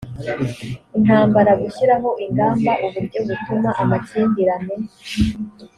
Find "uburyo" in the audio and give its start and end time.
2.85-3.19